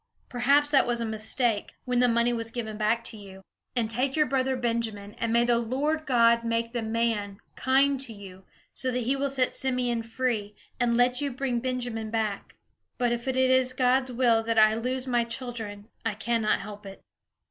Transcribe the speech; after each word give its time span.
Perhaps 0.29 0.71
that 0.71 0.87
was 0.87 0.99
a 0.99 1.05
mistake, 1.05 1.73
when 1.85 1.99
the 1.99 2.07
money 2.07 2.33
was 2.33 2.49
given 2.49 2.75
back 2.75 3.03
to 3.03 3.17
you. 3.17 3.43
And 3.75 3.87
take 3.87 4.15
your 4.15 4.25
brother 4.25 4.55
Benjamin, 4.57 5.13
and 5.19 5.31
may 5.31 5.45
the 5.45 5.59
Lord 5.59 6.07
God 6.07 6.43
make 6.43 6.73
the 6.73 6.81
man 6.81 7.37
kind 7.55 7.99
to 7.99 8.11
you, 8.11 8.43
so 8.73 8.89
that 8.89 9.01
he 9.01 9.15
will 9.15 9.29
set 9.29 9.53
Simeon 9.53 10.01
free, 10.01 10.55
and 10.79 10.97
let 10.97 11.21
you 11.21 11.29
bring 11.31 11.59
Benjamin 11.59 12.09
back. 12.09 12.55
But 12.97 13.11
if 13.11 13.27
it 13.27 13.35
is 13.37 13.73
God's 13.73 14.11
will 14.11 14.41
that 14.41 14.57
I 14.57 14.73
lose 14.73 15.05
my 15.05 15.23
children, 15.23 15.87
I 16.03 16.15
cannot 16.15 16.61
help 16.61 16.87
it." 16.87 17.01